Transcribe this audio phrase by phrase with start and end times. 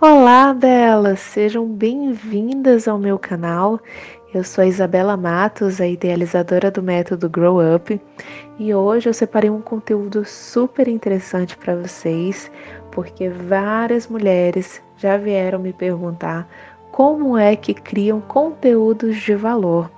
[0.00, 1.18] Olá, belas!
[1.18, 3.80] Sejam bem-vindas ao meu canal.
[4.32, 8.00] Eu sou a Isabela Matos, a idealizadora do método Grow Up,
[8.60, 12.48] e hoje eu separei um conteúdo super interessante para vocês,
[12.92, 16.48] porque várias mulheres já vieram me perguntar
[16.92, 19.90] como é que criam conteúdos de valor.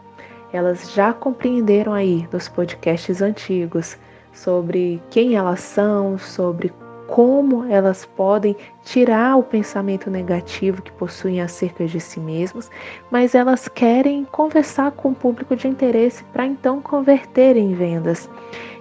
[0.50, 3.98] Elas já compreenderam aí nos podcasts antigos
[4.32, 6.72] sobre quem elas são, sobre
[7.10, 12.70] como elas podem tirar o pensamento negativo que possuem acerca de si mesmas,
[13.10, 18.30] mas elas querem conversar com o público de interesse para então converter em vendas.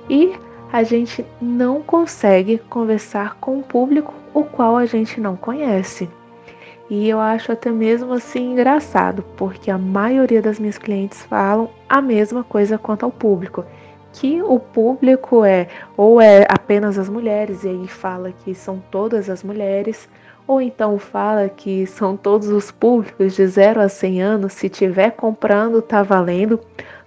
[0.07, 0.31] E
[0.71, 6.07] a gente não consegue conversar com um público o qual a gente não conhece.
[6.88, 11.99] E eu acho até mesmo assim engraçado, porque a maioria das minhas clientes falam a
[11.99, 13.66] mesma coisa quanto ao público
[14.13, 19.30] que o público é ou é apenas as mulheres, e aí fala que são todas
[19.30, 20.09] as mulheres,
[20.48, 25.12] ou então fala que são todos os públicos de 0 a 100 anos, se tiver
[25.12, 26.60] comprando tá valendo.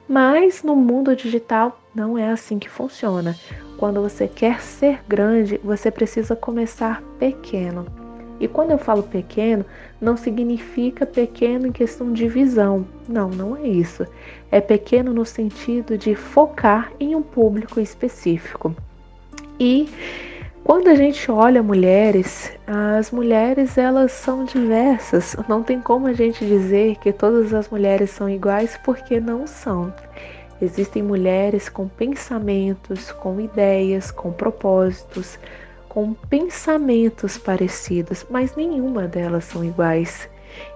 [0.08, 3.36] Mas no mundo digital não é assim que funciona.
[3.78, 8.02] Quando você quer ser grande, você precisa começar pequeno.
[8.41, 9.64] E quando eu falo pequeno,
[10.00, 12.86] não significa pequeno em questão de visão.
[13.08, 14.06] Não, não é isso.
[14.50, 18.74] É pequeno no sentido de focar em um público específico.
[19.61, 19.89] E
[20.64, 25.36] quando a gente olha mulheres, as mulheres elas são diversas.
[25.48, 29.92] Não tem como a gente dizer que todas as mulheres são iguais porque não são.
[30.61, 35.36] Existem mulheres com pensamentos, com ideias, com propósitos,
[35.93, 40.27] com pensamentos parecidos, mas nenhuma delas são iguais.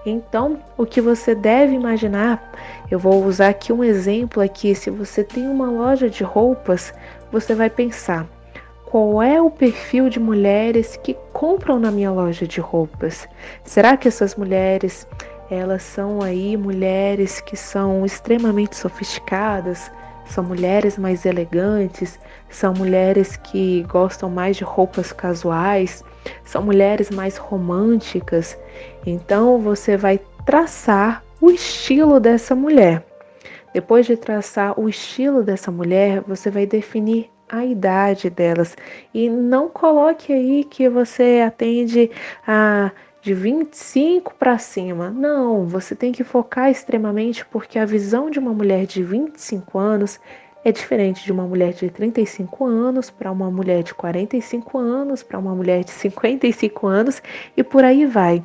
[0.05, 2.51] Então, o que você deve imaginar,
[2.91, 6.93] eu vou usar aqui um exemplo aqui, se você tem uma loja de roupas,
[7.31, 8.27] você vai pensar:
[8.85, 13.27] qual é o perfil de mulheres que compram na minha loja de roupas?
[13.63, 15.07] Será que essas mulheres
[15.49, 19.89] elas são aí mulheres que são extremamente sofisticadas,
[20.29, 26.03] são mulheres mais elegantes, são mulheres que gostam mais de roupas casuais,
[26.43, 28.57] são mulheres mais românticas.
[29.05, 33.05] Então você vai traçar o estilo dessa mulher.
[33.73, 38.75] Depois de traçar o estilo dessa mulher, você vai definir a idade delas.
[39.13, 42.11] E não coloque aí que você atende
[42.45, 42.91] a
[43.27, 45.09] de 25 para cima.
[45.09, 50.17] Não, você tem que focar extremamente porque a visão de uma mulher de 25 anos
[50.63, 55.37] é diferente de uma mulher de 35 anos para uma mulher de 45 anos, para
[55.37, 57.21] uma mulher de 55 anos
[57.57, 58.41] e por aí vai.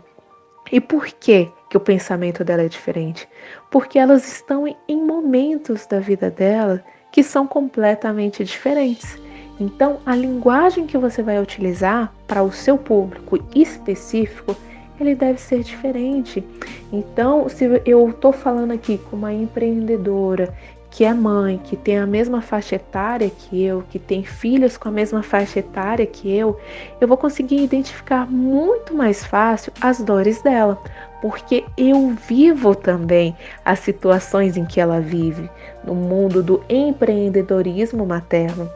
[0.72, 3.28] E por que que o pensamento dela é diferente?
[3.70, 6.82] Porque elas estão em momentos da vida dela
[7.12, 9.16] que são completamente diferentes.
[9.60, 14.56] Então, a linguagem que você vai utilizar para o seu público específico
[14.98, 16.44] ele deve ser diferente.
[16.92, 20.54] Então, se eu estou falando aqui com uma empreendedora
[20.92, 24.88] que é mãe, que tem a mesma faixa etária que eu, que tem filhos com
[24.88, 26.58] a mesma faixa etária que eu,
[27.00, 30.78] eu vou conseguir identificar muito mais fácil as dores dela,
[31.22, 35.48] porque eu vivo também as situações em que ela vive
[35.82, 38.70] no mundo do empreendedorismo materno.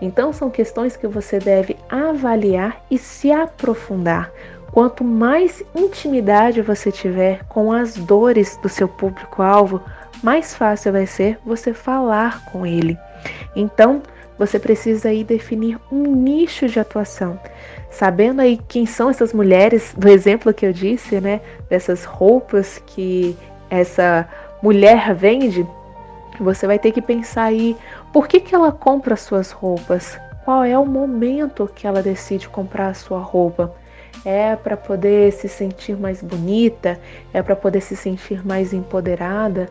[0.00, 4.30] Então, são questões que você deve avaliar e se aprofundar
[4.76, 9.80] Quanto mais intimidade você tiver com as dores do seu público-alvo,
[10.22, 12.98] mais fácil vai ser você falar com ele.
[13.56, 14.02] Então,
[14.38, 17.40] você precisa aí definir um nicho de atuação.
[17.90, 23.34] Sabendo aí quem são essas mulheres, do exemplo que eu disse, né, dessas roupas que
[23.70, 24.28] essa
[24.62, 25.66] mulher vende,
[26.38, 27.74] você vai ter que pensar aí
[28.12, 32.46] por que, que ela compra as suas roupas, qual é o momento que ela decide
[32.46, 33.74] comprar a sua roupa
[34.24, 36.98] é para poder se sentir mais bonita,
[37.32, 39.68] é para poder se sentir mais empoderada,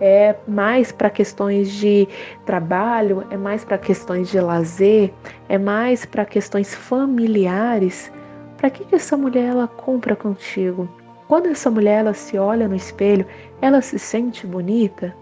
[0.00, 2.06] é mais para questões de
[2.46, 5.12] trabalho, é mais para questões de lazer,
[5.48, 8.12] é mais para questões familiares.
[8.56, 10.88] Para que, que essa mulher ela compra contigo?
[11.26, 13.26] Quando essa mulher ela se olha no espelho,
[13.60, 15.14] ela se sente bonita?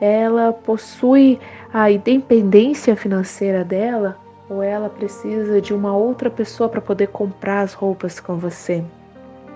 [0.00, 1.38] Ela possui
[1.72, 4.18] a independência financeira dela?
[4.48, 8.84] Ou ela precisa de uma outra pessoa para poder comprar as roupas com você.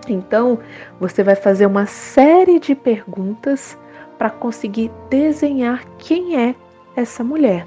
[0.08, 0.58] Então,
[0.99, 3.76] você vai fazer uma série de perguntas
[4.17, 6.55] para conseguir desenhar quem é
[6.96, 7.67] essa mulher.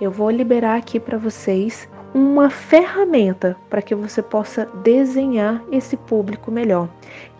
[0.00, 6.50] Eu vou liberar aqui para vocês uma ferramenta para que você possa desenhar esse público
[6.50, 6.88] melhor.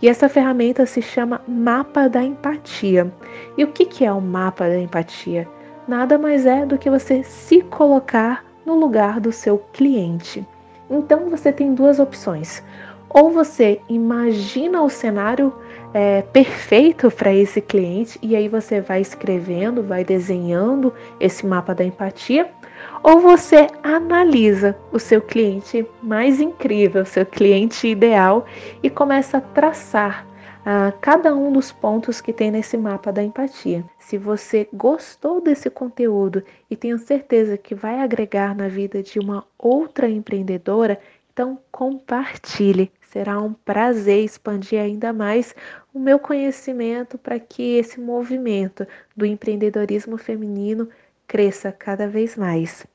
[0.03, 3.13] E essa ferramenta se chama Mapa da Empatia.
[3.57, 5.49] E o que é o Mapa da Empatia?
[5.87, 10.47] Nada mais é do que você se colocar no lugar do seu cliente.
[10.91, 12.63] Então você tem duas opções.
[13.09, 15.55] Ou você imagina o cenário
[15.95, 21.83] é, perfeito para esse cliente e aí você vai escrevendo, vai desenhando esse mapa da
[21.83, 22.51] empatia,
[23.03, 28.45] ou você analisa o seu cliente mais incrível, seu cliente ideal
[28.83, 30.27] e começa a traçar
[30.65, 33.85] ah, cada um dos pontos que tem nesse mapa da empatia.
[33.99, 39.47] Se você gostou desse conteúdo e tenho certeza que vai agregar na vida de uma
[39.59, 41.01] outra empreendedora,
[41.33, 42.93] então compartilhe.
[43.01, 45.55] Será um prazer expandir ainda mais
[45.95, 50.89] o meu conhecimento para que esse movimento do empreendedorismo feminino
[51.27, 52.87] cresça cada vez mais.